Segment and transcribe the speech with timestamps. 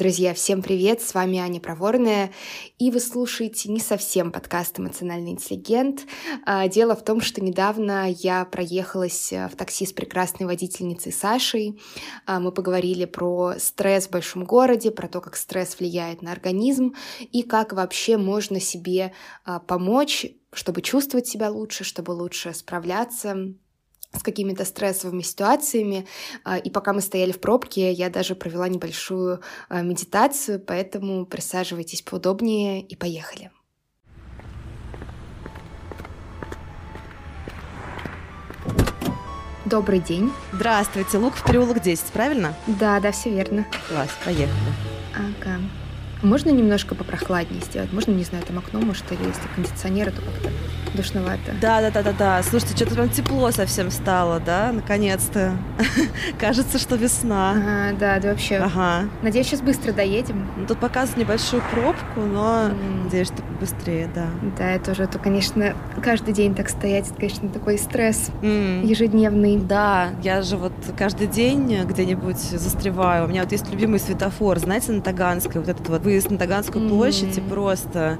[0.00, 1.02] Друзья, всем привет!
[1.02, 2.32] С вами Аня Проворная,
[2.78, 6.06] и вы слушаете не совсем подкаст «Эмоциональный интеллигент».
[6.46, 11.82] А, дело в том, что недавно я проехалась э, в такси с прекрасной водительницей Сашей.
[12.24, 16.94] А, мы поговорили про стресс в большом городе, про то, как стресс влияет на организм
[17.30, 19.12] и как вообще можно себе
[19.44, 23.52] а, помочь, чтобы чувствовать себя лучше, чтобы лучше справляться
[24.12, 26.06] с какими-то стрессовыми ситуациями.
[26.44, 32.02] А, и пока мы стояли в пробке, я даже провела небольшую а, медитацию, поэтому присаживайтесь
[32.02, 33.50] поудобнее и поехали.
[39.64, 40.32] Добрый день.
[40.52, 41.18] Здравствуйте.
[41.18, 42.54] Лук в переулок 10, правильно?
[42.66, 43.64] Да, да, все верно.
[43.88, 44.50] Класс, поехали.
[45.14, 45.60] Ага.
[46.22, 47.92] Можно немножко попрохладнее сделать?
[47.92, 50.50] Можно, не знаю, там окно, может, или если кондиционер, то как-то
[50.94, 51.54] душновато.
[51.60, 52.42] Да, да, да, да, да.
[52.42, 55.56] Слушайте, что-то прям тепло совсем стало, да, наконец-то.
[56.38, 57.52] Кажется, что весна.
[57.52, 58.56] Ага, да, да, вообще.
[58.56, 59.08] Ага.
[59.22, 60.46] Надеюсь, сейчас быстро доедем.
[60.56, 62.70] Ну, тут показывают небольшую пробку, но
[63.04, 64.26] надеюсь, что быстрее, да.
[64.58, 68.86] Да, это уже, то, конечно, каждый день так стоять, это, конечно, такой стресс mm.
[68.86, 69.58] ежедневный.
[69.58, 73.26] Да, я же вот каждый день где-нибудь застреваю.
[73.26, 76.84] У меня вот есть любимый светофор, знаете, на Таганской, вот этот вот выезд на Таганскую
[76.84, 76.88] mm.
[76.88, 78.18] площадь, и просто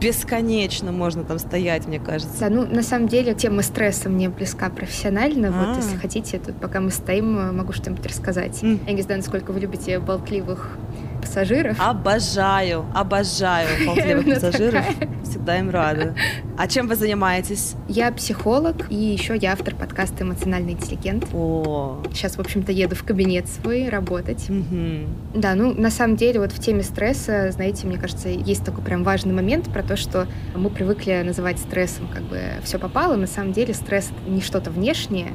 [0.00, 2.40] бесконечно можно там стоять, мне кажется.
[2.40, 5.48] Да, ну, на самом деле, тема стресса мне близка профессионально.
[5.48, 5.74] А-а-а.
[5.74, 8.62] Вот, если хотите, тут пока мы стоим, могу что-нибудь рассказать.
[8.62, 8.80] Mm.
[8.86, 10.76] Я не знаю, насколько вы любите болтливых
[11.22, 11.76] пассажиров.
[11.80, 14.84] Обожаю, обожаю болтливых пассажиров.
[15.24, 16.14] Всегда им рада.
[16.58, 17.74] А чем вы занимаетесь?
[17.88, 21.26] Я психолог, и еще я автор подкаста «Эмоциональный интеллигент».
[21.32, 22.02] О.
[22.12, 24.50] Сейчас, в общем-то, еду в кабинет свой работать.
[24.50, 25.40] Угу.
[25.40, 29.04] Да, ну, на самом деле, вот в теме стресса, знаете, мне кажется, есть такой прям
[29.04, 33.16] важный момент про то, что мы привыкли называть стрессом как бы все попало.
[33.16, 35.32] На самом деле стресс— не что-то внешнее,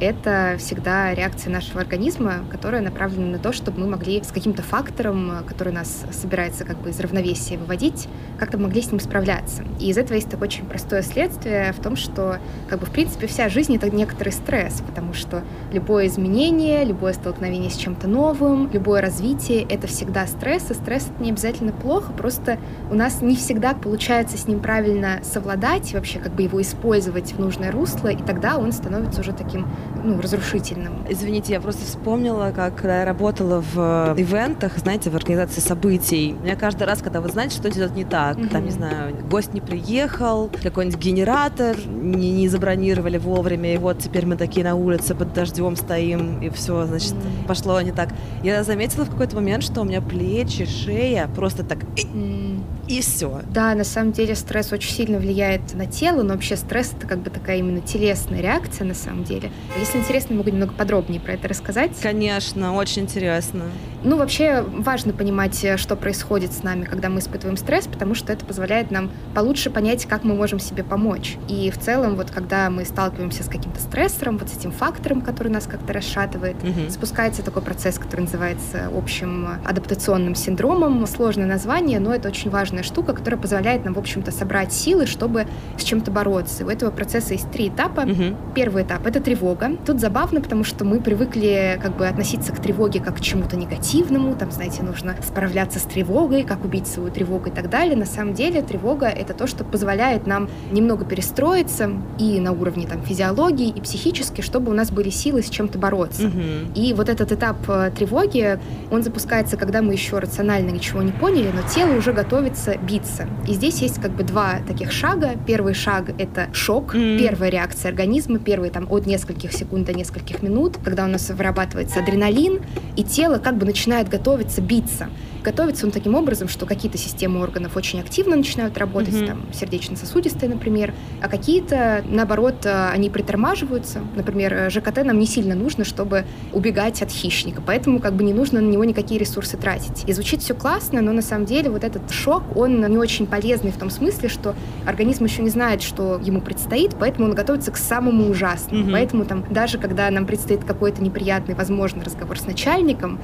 [0.00, 5.44] это всегда реакция нашего организма, которая направлена на то, чтобы мы могли с каким-то фактором,
[5.46, 8.08] который нас собирается как бы из равновесия выводить,
[8.38, 9.64] как-то могли с ним справляться.
[9.78, 12.38] И из этого есть такое очень простое следствие в том, что
[12.68, 15.42] как бы в принципе вся жизнь— это некоторый стресс, потому что
[15.72, 21.22] любое изменение, любое столкновение с чем-то новым, любое развитие— это всегда стресс, и стресс— это
[21.22, 22.58] не обязательно плохо, просто
[22.90, 27.38] у нас не всегда получается с ним правильно совладать, вообще как бы его использовать в
[27.38, 29.66] нужное русло, и тогда он становится уже таким
[30.02, 31.04] ну, разрушительным.
[31.08, 36.36] Извините, я просто вспомнила, как когда я работала в э, ивентах, знаете, в организации событий.
[36.40, 38.48] У меня каждый раз, когда вы знаете, что идет не так, mm-hmm.
[38.48, 44.26] там, не знаю, гость не приехал, какой-нибудь генератор не, не забронировали вовремя, и вот теперь
[44.26, 47.46] мы такие на улице под дождем стоим, и все, значит, mm-hmm.
[47.46, 48.10] пошло не так.
[48.42, 51.78] Я заметила в какой-то момент, что у меня плечи, шея просто так...
[51.78, 52.49] Mm-hmm.
[52.90, 53.42] И все.
[53.54, 57.20] Да, на самом деле стресс очень сильно влияет на тело, но вообще стресс это как
[57.20, 59.52] бы такая именно телесная реакция на самом деле.
[59.78, 61.92] Если интересно, могу немного подробнее про это рассказать.
[62.02, 63.66] Конечно, очень интересно.
[64.02, 68.32] Ну, вообще важно понимать, э, что происходит с нами, когда мы испытываем стресс, потому что
[68.32, 71.36] это позволяет нам получше понять, как мы можем себе помочь.
[71.48, 75.48] И в целом, вот когда мы сталкиваемся с каким-то стрессором, вот с этим фактором, который
[75.48, 76.88] нас как-то расшатывает, угу.
[76.88, 81.06] спускается такой процесс, который называется общим адаптационным синдромом.
[81.06, 85.46] Сложное название, но это очень важная штука, которая позволяет нам, в общем-то, собрать силы, чтобы
[85.76, 86.62] с чем-то бороться.
[86.62, 88.00] И у этого процесса есть три этапа.
[88.00, 88.54] Угу.
[88.54, 89.72] Первый этап— это тревога.
[89.84, 93.89] Тут забавно, потому что мы привыкли как бы относиться к тревоге как к чему-то негативному,
[93.90, 97.96] негативному, там, знаете, нужно справляться с тревогой, как убить свою тревогу и так далее.
[97.96, 103.02] На самом деле тревога— это то, что позволяет нам немного перестроиться и на уровне там,
[103.02, 106.26] физиологии, и психически, чтобы у нас были силы с чем-то бороться.
[106.26, 106.74] Угу.
[106.74, 108.58] И вот этот этап э, тревоги,
[108.90, 113.26] он запускается, когда мы еще рационально ничего не поняли, но тело уже готовится биться.
[113.48, 115.32] И здесь есть как бы два таких шага.
[115.46, 120.42] Первый шаг— это шок, mm первая реакция организма, первый там от нескольких секунд до нескольких
[120.42, 122.60] минут, когда у нас вырабатывается адреналин,
[122.96, 125.08] и тело как бы начинает начинает готовиться, биться.
[125.42, 129.26] Готовится он таким образом, что какие-то системы органов очень активно начинают работать, mm-hmm.
[129.26, 134.00] там, сердечно-сосудистые, например, а какие-то, наоборот, э, они притормаживаются.
[134.14, 138.34] Например, э, ЖКТ нам не сильно нужно, чтобы убегать от хищника, поэтому как бы не
[138.34, 140.04] нужно на него никакие ресурсы тратить.
[140.06, 143.70] И звучит все классно, но на самом деле вот этот шок, он не очень полезный
[143.70, 147.78] в том смысле, что организм еще не знает, что ему предстоит, поэтому он готовится к
[147.78, 148.88] самому ужасному.
[148.88, 148.92] Mm-hmm.
[148.92, 153.18] Поэтому там даже когда нам предстоит какой-то неприятный, возможно, разговор с начальником,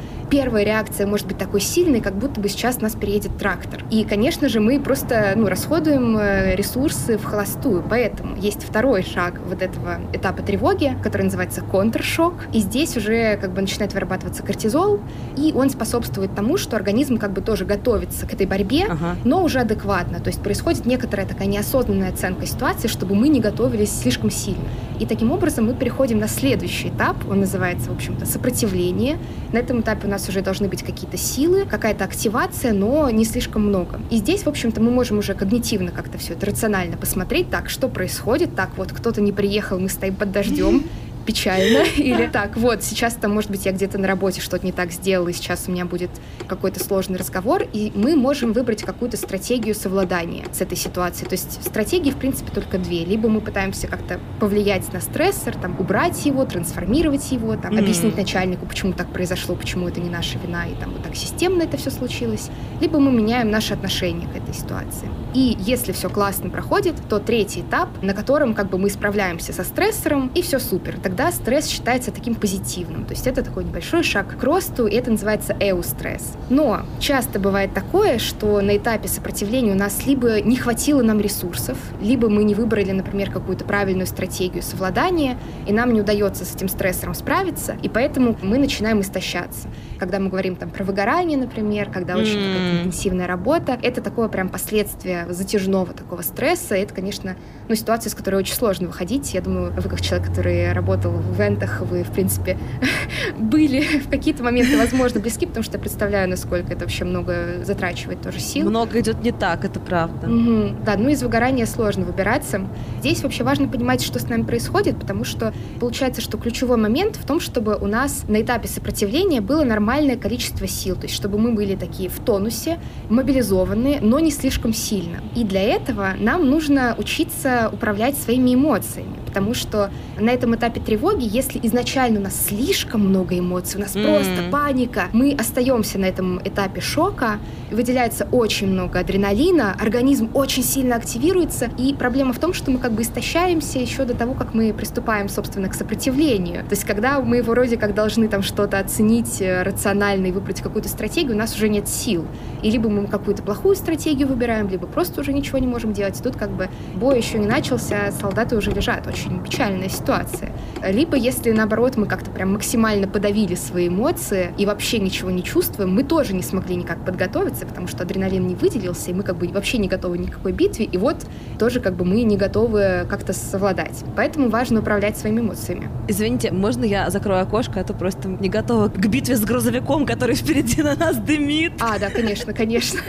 [0.46, 3.82] первая реакция может быть такой сильной, как будто бы сейчас нас переедет трактор.
[3.90, 7.82] И, конечно же, мы просто ну, расходуем э, ресурсы в холостую.
[7.90, 12.34] Поэтому есть второй шаг вот этого этапа тревоги, который называется контршок.
[12.52, 15.00] И здесь уже как бы начинает вырабатываться кортизол,
[15.36, 19.16] и он способствует тому, что организм как бы тоже готовится к этой борьбе, ага.
[19.24, 20.20] но уже адекватно.
[20.20, 24.62] То есть происходит некоторая такая неосознанная оценка ситуации, чтобы мы не готовились слишком сильно.
[25.00, 29.18] И таким образом мы переходим на следующий этап, он называется, в общем-то, сопротивление.
[29.52, 33.24] На этом этапе у нас уже уже должны быть какие-то силы, какая-то активация, но не
[33.24, 34.00] слишком много.
[34.10, 37.88] И здесь, в общем-то, мы можем уже когнитивно как-то все это рационально посмотреть, так, что
[37.88, 40.84] происходит, так, вот кто-то не приехал, мы стоим под дождем,
[41.26, 41.84] печально.
[41.96, 45.28] Или так, вот, сейчас там, может быть, я где-то на работе что-то не так сделала,
[45.28, 46.10] и сейчас у меня будет
[46.48, 51.28] какой-то сложный разговор, и мы можем выбрать какую-то стратегию совладания с этой ситуацией.
[51.28, 53.04] То есть стратегии, в принципе, только две.
[53.04, 57.78] Либо мы пытаемся как-то повлиять на стрессор, там, убрать его, трансформировать его, там, mm-hmm.
[57.78, 61.62] объяснить начальнику, почему так произошло, почему это не наша вина, и там вот так системно
[61.62, 62.48] это все случилось.
[62.80, 65.08] Либо мы меняем наше отношение к этой ситуации.
[65.34, 69.64] И если все классно проходит, то третий этап, на котором как бы мы справляемся со
[69.64, 70.98] стрессором, и все супер.
[71.02, 73.06] Тогда тогда стресс считается таким позитивным.
[73.06, 76.34] То есть это такой небольшой шаг к росту, и это называется эустресс.
[76.50, 81.78] Но часто бывает такое, что на этапе сопротивления у нас либо не хватило нам ресурсов,
[82.02, 86.68] либо мы не выбрали, например, какую-то правильную стратегию совладания, и нам не удается с этим
[86.68, 89.68] стрессором справиться, и поэтому мы начинаем истощаться.
[89.98, 92.52] Когда мы говорим там про выгорание, например, когда очень mm.
[92.52, 96.74] какая-то интенсивная работа, это такое прям последствие затяжного такого стресса.
[96.74, 97.36] Это, конечно,
[97.68, 99.34] ну, ситуация, с которой очень сложно выходить.
[99.34, 102.58] Я думаю, вы как человек, который работал в ивентах, вы, в принципе,
[103.38, 108.20] были в какие-то моменты, возможно, близки, потому что я представляю, насколько это вообще много затрачивает
[108.22, 108.68] тоже сил.
[108.68, 110.28] Много идет не так, это правда.
[110.28, 110.84] Угу.
[110.84, 112.66] Да, ну из выгорания сложно выбираться.
[113.00, 117.26] Здесь вообще важно понимать, что с нами происходит, потому что получается, что ключевой момент в
[117.26, 121.52] том, чтобы у нас на этапе сопротивления было нормальное количество сил, то есть чтобы мы
[121.52, 125.20] были такие в тонусе, мобилизованные, но не слишком сильно.
[125.36, 131.28] И для этого нам нужно учиться управлять своими эмоциями, потому что на этом этапе тревоги,
[131.30, 134.02] если изначально у нас слишком много эмоций, у нас mm.
[134.02, 137.38] просто паника, мы остаемся на этом этапе шока,
[137.70, 142.92] выделяется очень много адреналина, организм очень сильно активируется, и проблема в том, что мы как
[142.92, 146.62] бы истощаемся еще до того, как мы приступаем, собственно, к сопротивлению.
[146.62, 150.88] То есть, когда мы вроде как должны там что-то оценить э, рационально и выбрать какую-то
[150.88, 152.24] стратегию, у нас уже нет сил.
[152.62, 156.18] И либо мы какую-то плохую стратегию выбираем, либо просто уже ничего не можем делать.
[156.18, 159.06] И тут как бы бой еще не начался, солдаты уже лежат.
[159.26, 160.52] Очень печальная ситуация.
[160.84, 165.92] Либо если, наоборот, мы как-то прям максимально подавили свои эмоции и вообще ничего не чувствуем,
[165.92, 169.48] мы тоже не смогли никак подготовиться, потому что адреналин не выделился, и мы как бы
[169.48, 171.26] вообще не готовы ни к какой битве, и вот
[171.58, 174.04] тоже как бы мы не готовы как-то совладать.
[174.14, 175.88] Поэтому важно управлять своими эмоциями.
[176.06, 180.36] Извините, можно я закрою окошко, а то просто не готова к битве с грузовиком, который
[180.36, 181.72] впереди на нас дымит.
[181.80, 183.00] А, да, конечно, конечно.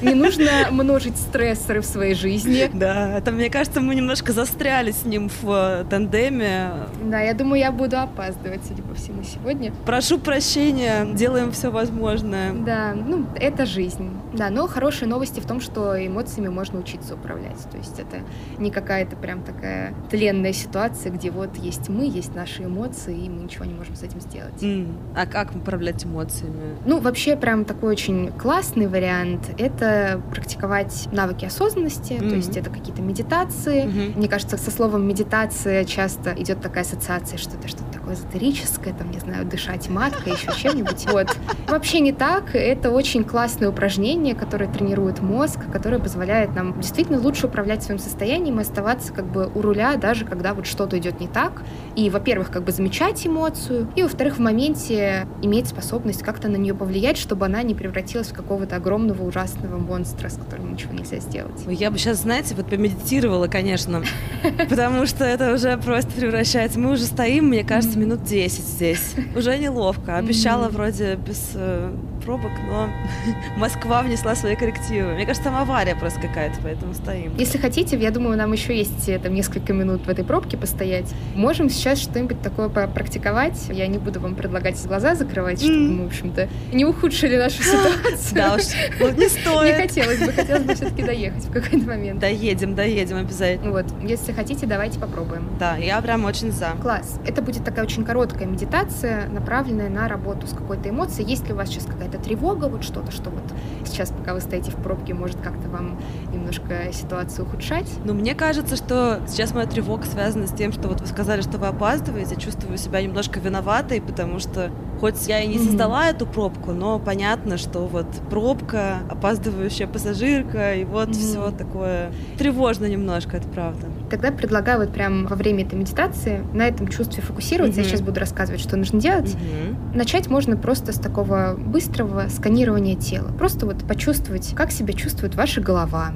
[0.00, 2.70] Не нужно множить стрессоры в своей жизни.
[2.72, 6.70] Да, это, мне кажется, мы немножко застряли с ним в э, тандеме.
[7.04, 9.72] Да, я думаю, я буду опаздывать, судя по всему, сегодня.
[9.84, 12.52] Прошу прощения, делаем все возможное.
[12.52, 14.10] Да, ну, это жизнь.
[14.32, 17.58] Да, но хорошие новости в том, что эмоциями можно учиться управлять.
[17.70, 18.18] То есть это
[18.58, 23.42] не какая-то прям такая тленная ситуация, где вот есть мы, есть наши эмоции, и мы
[23.44, 24.62] ничего не можем с этим сделать.
[24.62, 24.92] Mm.
[25.16, 26.76] А как управлять эмоциями?
[26.86, 32.28] Ну, вообще прям такой очень классный вариант— это практиковать навыки осознанности, mm-hmm.
[32.28, 33.84] то есть это какие-то медитации.
[33.84, 34.18] Mm-hmm.
[34.18, 39.10] Мне кажется, со словом медитация часто идет такая ассоциация, что это что-то такое эзотерическое, там,
[39.10, 41.06] не знаю, дышать маткой, еще чем-нибудь.
[41.12, 41.36] Вот.
[41.68, 42.54] Вообще не так.
[42.54, 48.58] Это очень классное упражнение, которое тренирует мозг, которое позволяет нам действительно лучше управлять своим состоянием
[48.58, 51.62] и оставаться как бы у руля, даже когда вот что-то идет не так.
[51.96, 56.74] И, во-первых, как бы замечать эмоцию, и, во-вторых, в моменте иметь способность как-то на нее
[56.74, 61.60] повлиять, чтобы она не превратилась в какого-то огромного ужасного монстра, с которым ничего нельзя сделать.
[61.66, 64.02] Я бы сейчас, знаете, вот помедитировала, конечно,
[64.68, 66.78] потому что это уже просто превращается.
[66.78, 69.14] Мы уже стоим, мне кажется, минут 10 здесь.
[69.34, 70.16] Уже неловко.
[70.16, 71.92] Обещала вроде без э,
[72.30, 72.88] пробок, но
[73.56, 75.14] Москва внесла свои коррективы.
[75.14, 77.34] Мне кажется, там авария просто какая-то, поэтому стоим.
[77.36, 81.12] Если хотите, я думаю, нам еще есть э, там несколько минут в этой пробке постоять.
[81.34, 83.60] Можем сейчас что-нибудь такое попрактиковать.
[83.70, 88.34] Я не буду вам предлагать глаза закрывать, чтобы мы, в общем-то, не ухудшили нашу ситуацию.
[88.34, 89.76] Да уж, не стоит.
[89.76, 92.20] Не хотелось бы, хотелось бы все-таки доехать в какой-то момент.
[92.20, 93.72] Доедем, доедем обязательно.
[93.72, 95.50] Вот, если хотите, давайте попробуем.
[95.58, 96.76] Да, я прям очень за.
[96.80, 97.18] Класс.
[97.26, 101.28] Это будет такая очень короткая медитация, направленная на работу с какой-то эмоцией.
[101.28, 103.42] Есть ли у вас сейчас какая-то тревога, вот что-то, что вот
[103.84, 105.98] сейчас, пока вы стоите в пробке, может как-то вам
[106.32, 107.90] немножко ситуацию ухудшать?
[108.04, 111.58] Ну, мне кажется, что сейчас моя тревога связана с тем, что вот вы сказали, что
[111.58, 116.14] вы опаздываете, чувствую себя немножко виноватой, потому что хоть я и не создала mm-hmm.
[116.14, 121.12] эту пробку, но понятно, что вот пробка, опаздывающая пассажирка, и вот mm-hmm.
[121.14, 123.86] все такое тревожно немножко, это правда.
[124.10, 127.80] Тогда предлагаю вот прям во время этой медитации на этом чувстве фокусироваться.
[127.80, 127.84] Mm-hmm.
[127.84, 129.34] Я сейчас буду рассказывать, что нужно делать.
[129.34, 129.96] Mm-hmm.
[129.96, 133.28] Начать можно просто с такого быстрого сканирования тела.
[133.38, 136.12] Просто вот почувствовать, как себя чувствует ваша голова,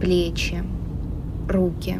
[0.00, 0.62] плечи,
[1.48, 1.96] руки.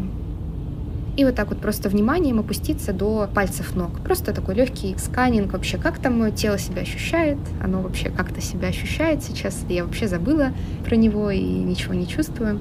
[1.18, 3.90] И вот так вот просто вниманием опуститься до пальцев ног.
[4.04, 8.68] Просто такой легкий сканинг вообще, как там мое тело себя ощущает, оно вообще как-то себя
[8.68, 9.64] ощущает сейчас.
[9.68, 10.52] Я вообще забыла
[10.84, 12.60] про него и ничего не чувствую.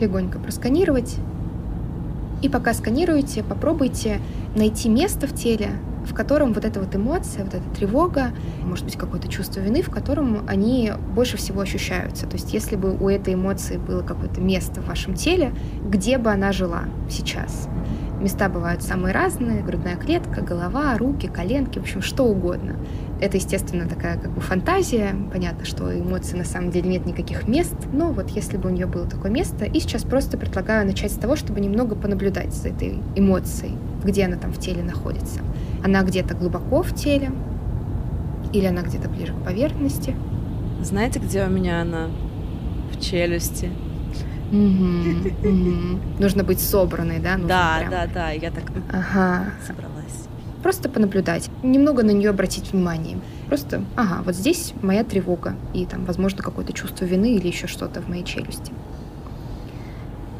[0.00, 1.18] Легонько просканировать.
[2.42, 4.20] И пока сканируете, попробуйте
[4.56, 5.70] найти место в теле,
[6.04, 8.30] в котором вот эта вот эмоция, вот эта тревога,
[8.62, 12.26] может быть, какое-то чувство вины, в котором они больше всего ощущаются.
[12.26, 15.52] То есть если бы у этой эмоции было какое-то место в вашем теле,
[15.84, 17.68] где бы она жила сейчас.
[18.20, 22.76] Места бывают самые разные, грудная клетка, голова, руки, коленки, в общем, что угодно.
[23.18, 25.14] Это, естественно, такая как бы фантазия.
[25.32, 28.72] Понятно, что у эмоций на самом деле нет никаких мест, но вот если бы у
[28.72, 32.68] нее было такое место, и сейчас просто предлагаю начать с того, чтобы немного понаблюдать за
[32.68, 35.40] этой эмоцией, где она там в теле находится.
[35.84, 37.32] Она где-то глубоко в теле,
[38.52, 40.16] или она где-то ближе к поверхности.
[40.82, 42.08] Знаете, где у меня она?
[42.92, 43.70] В челюсти.
[46.18, 47.36] Нужно быть собранной, да?
[47.36, 48.30] да, да, да.
[48.30, 49.52] Я так ага.
[49.66, 50.26] собралась.
[50.62, 53.18] Просто понаблюдать, немного на нее обратить внимание.
[53.46, 58.02] Просто, ага, вот здесь моя тревога и там, возможно, какое-то чувство вины или еще что-то
[58.02, 58.72] в моей челюсти.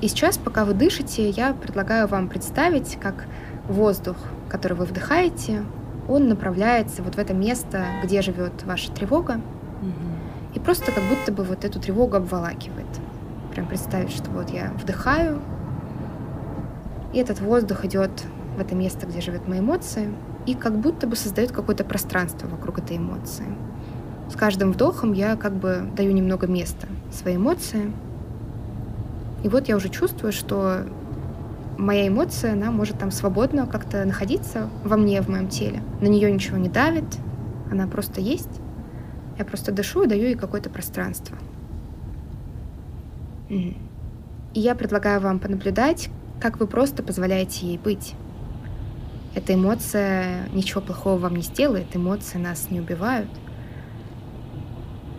[0.00, 3.26] И сейчас, пока вы дышите, я предлагаю вам представить, как
[3.70, 4.16] воздух,
[4.48, 5.62] который вы вдыхаете,
[6.08, 9.40] он направляется вот в это место, где живет ваша тревога,
[9.80, 10.54] угу.
[10.54, 12.86] и просто как будто бы вот эту тревогу обволакивает.
[13.54, 15.40] Прям представить, что вот я вдыхаю,
[17.12, 18.10] и этот воздух идет
[18.56, 20.12] в это место, где живет мои эмоции,
[20.46, 23.46] и как будто бы создает какое-то пространство вокруг этой эмоции.
[24.30, 27.92] С каждым вдохом я как бы даю немного места своей эмоции.
[29.42, 30.84] И вот я уже чувствую, что
[31.80, 35.82] моя эмоция, она может там свободно как-то находиться во мне, в моем теле.
[36.00, 37.04] На нее ничего не давит,
[37.70, 38.60] она просто есть.
[39.38, 41.36] Я просто дышу и даю ей какое-то пространство.
[43.48, 43.76] И
[44.52, 46.10] я предлагаю вам понаблюдать,
[46.40, 48.14] как вы просто позволяете ей быть.
[49.34, 53.30] Эта эмоция ничего плохого вам не сделает, эмоции нас не убивают.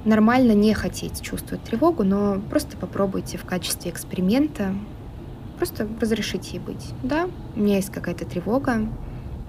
[0.03, 4.73] Нормально не хотеть чувствовать тревогу, но просто попробуйте в качестве эксперимента
[5.61, 6.89] Просто разрешите ей быть.
[7.03, 8.87] Да, у меня есть какая-то тревога,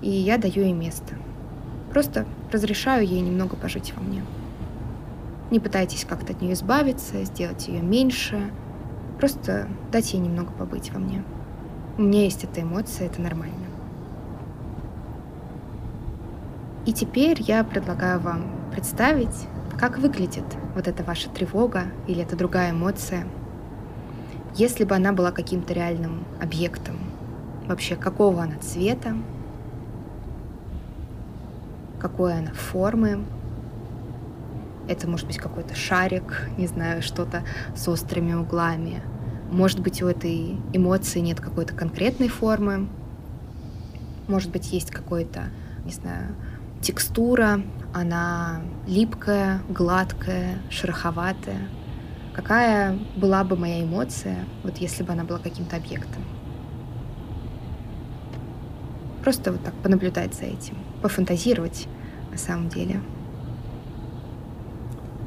[0.03, 1.15] и я даю ей место.
[1.91, 4.23] Просто разрешаю ей немного пожить во мне.
[5.51, 8.53] Не пытайтесь как-то от нее избавиться, сделать ее меньше.
[9.19, 11.25] Просто дать ей немного побыть во мне.
[11.97, 13.55] У меня есть эта эмоция, это нормально.
[16.85, 22.73] И теперь я предлагаю вам представить, как выглядит вот эта ваша тревога или эта другая
[22.73, 23.27] эмоция–
[24.55, 26.99] если бы она была каким-то реальным объектом,
[27.67, 29.17] вообще какого она цвета,
[31.99, 33.25] какой она формы,
[34.89, 37.45] это может быть какой-то шарик, не знаю, что-то
[37.77, 39.03] с острыми углами.
[39.51, 42.89] Может быть, у этой эмоции нет какой-то конкретной формы.
[44.27, 45.45] Может быть, есть какой-то,
[45.85, 46.35] не знаю,
[46.81, 47.63] текстура,
[47.95, 51.69] она липкая, гладкая, шероховатая
[52.35, 56.23] какая была бы моя эмоция, вот если бы она была каким-то объектом.
[59.23, 61.87] Просто вот так понаблюдать за этим, пофантазировать
[62.31, 63.01] на самом деле.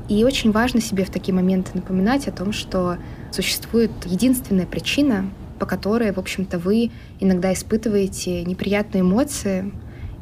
[0.09, 2.97] И очень важно себе в такие моменты напоминать о том, что
[3.31, 9.73] существует единственная причина, по которой, в общем-то, вы иногда испытываете неприятные эмоции,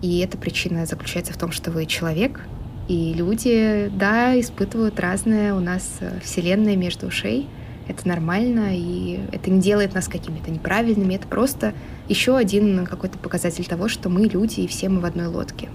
[0.02, 2.46] и эта причина заключается в том, что вы человек,
[2.88, 7.48] и люди, да, испытывают разное у нас э, вселенная между ушей.
[7.88, 11.16] Это нормально, и это не делает нас какими-то неправильными.
[11.16, 11.74] Это просто
[12.08, 15.70] еще один какой-то показатель того, что мы люди, и все мы в одной лодке.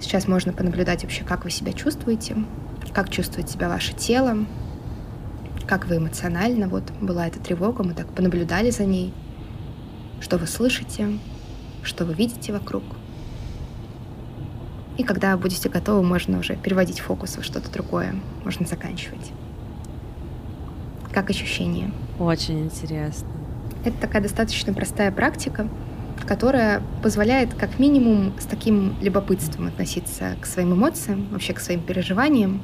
[0.00, 2.36] Сейчас можно понаблюдать вообще, как вы себя чувствуете,
[2.92, 4.38] как чувствует себя ваше тело,
[5.66, 6.68] как вы эмоционально.
[6.68, 9.12] Вот была эта тревога, мы так понаблюдали за ней.
[10.20, 11.18] Что вы слышите,
[11.82, 12.84] что вы видите вокруг–
[15.00, 18.14] и когда будете готовы, можно уже переводить фокус в что-то другое.
[18.44, 19.32] Можно заканчивать.
[21.10, 21.90] Как ощущение?
[22.18, 23.26] Очень интересно.
[23.82, 25.66] Это такая достаточно простая практика,
[26.26, 32.62] которая позволяет как минимум с таким любопытством относиться к своим эмоциям, вообще к своим переживаниям,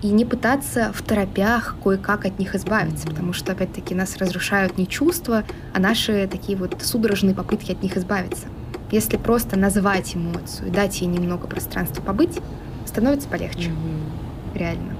[0.00, 4.86] и не пытаться в торопях кое-как от них избавиться, потому что, опять-таки, нас разрушают не
[4.86, 5.42] чувства,
[5.74, 8.46] а наши такие вот судорожные попытки от них избавиться.
[8.94, 12.38] Если просто назвать эмоцию, дать ей немного пространства побыть,
[12.86, 13.70] становится полегче.
[13.70, 14.56] Mm-hmm.
[14.56, 14.96] Реально.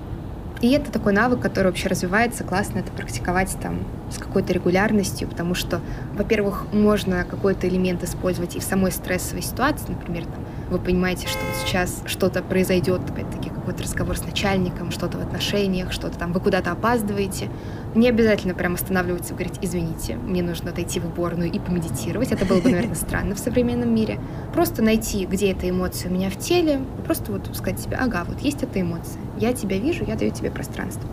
[0.60, 5.54] И это такой навык, который вообще развивается, классно это практиковать там с какой-то регулярностью, потому
[5.54, 5.80] что,
[6.14, 11.38] во-первых, можно какой-то элемент использовать и в самой стрессовой ситуации, например, там, вы понимаете, что
[11.38, 16.40] вот сейчас что-то произойдет, опять-таки какой-то разговор с начальником, что-то в отношениях, что-то там, вы
[16.40, 17.48] куда-то опаздываете,
[17.94, 22.32] Не обязательно прям останавливаться и говорить, извините, мне нужно отойти в уборную и помедитировать.
[22.32, 24.18] Это было бы, наверное, странно в современном мире.
[24.52, 28.40] Просто найти, где эта эмоция у меня в теле, просто вот сказать себе, ага, вот
[28.40, 29.22] есть эта эмоция.
[29.38, 31.08] Я тебя вижу, я даю тебе пространство.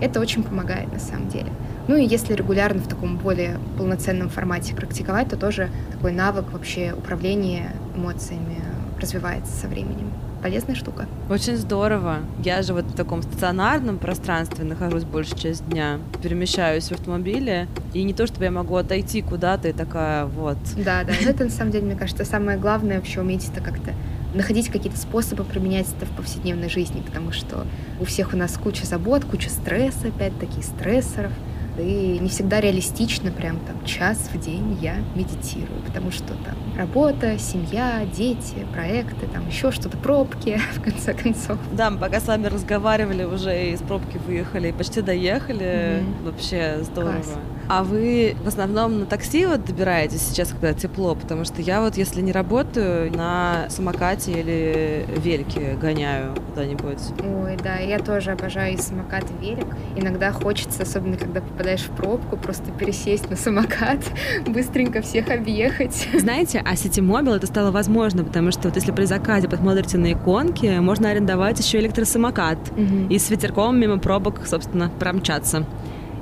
[0.00, 1.50] Это очень помогает на самом деле.
[1.88, 6.94] Ну и если регулярно в таком более полноценном формате практиковать, то тоже такой навык вообще
[6.96, 8.62] управления эмоциями
[9.00, 11.06] развивается со временем полезная штука.
[11.28, 12.18] Очень здорово.
[12.42, 18.02] Я же вот в таком стационарном пространстве нахожусь большую часть дня, перемещаюсь в автомобиле, и
[18.02, 20.58] не то, чтобы я могу отойти куда-то и такая вот.
[20.76, 21.12] Да, да.
[21.26, 23.92] Это на самом деле, мне кажется, самое главное вообще уметь это как-то
[24.34, 27.66] находить какие-то способы применять это в повседневной жизни, потому что
[27.98, 31.32] у всех у нас куча забот, куча стресса, опять-таки, стрессоров—
[31.78, 37.36] и не всегда реалистично прям там час в день я медитирую, потому что там работа,
[37.38, 41.58] семья, дети, проекты, там еще что-то, пробки, в конце концов.
[41.72, 45.66] Да, мы пока с вами разговаривали, уже из пробки выехали, почти доехали.
[45.66, 46.24] Mm-hmm.
[46.24, 47.12] Вообще здорово.
[47.12, 47.38] Класс.
[47.68, 51.14] А вы в основном на такси вот добираетесь сейчас, когда тепло?
[51.14, 56.98] Потому что я вот, если не работаю, на самокате или вельке гоняю куда-нибудь.
[57.22, 59.66] Ой, да, я тоже обожаю и самокат, и велик.
[59.96, 63.98] Иногда хочется, особенно когда попадаешь в пробку, просто пересесть на самокат,
[64.46, 66.08] быстренько всех объехать.
[66.14, 70.78] Знаете, а Ситимобил это стало возможно, потому что вот если при заказе посмотрите на иконки,
[70.78, 73.08] можно арендовать еще электросамокат угу.
[73.10, 75.66] и с ветерком мимо пробок, собственно, промчаться.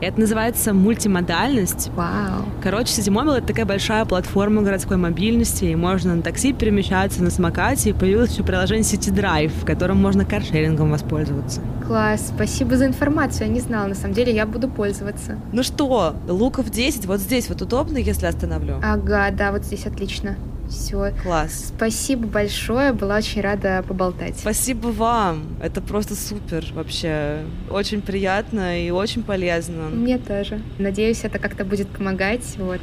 [0.00, 1.90] Это называется мультимодальность.
[1.94, 2.44] Вау.
[2.62, 7.90] Короче, Ситимобил— это такая большая платформа городской мобильности, и можно на такси перемещаться, на самокате,
[7.90, 11.60] и появилось еще приложение City Drive, в котором можно каршерингом воспользоваться.
[11.86, 15.38] Класс, спасибо за информацию, я не знала, на самом деле я буду пользоваться.
[15.52, 18.80] Ну что, луков 10, вот здесь вот удобно, если остановлю?
[18.82, 20.36] Ага, да, вот здесь отлично.
[20.68, 21.12] Все.
[21.22, 21.72] Класс.
[21.76, 24.36] Спасибо большое, была очень рада поболтать.
[24.38, 27.40] Спасибо вам, это просто супер вообще.
[27.70, 29.88] Очень приятно и очень полезно.
[29.88, 30.60] Мне тоже.
[30.78, 32.44] Надеюсь, это как-то будет помогать.
[32.58, 32.80] Вот.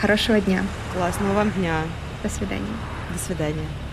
[0.00, 0.62] Хорошего дня.
[0.94, 1.80] Классного вам дня.
[2.22, 2.64] До свидания.
[3.12, 3.85] До свидания.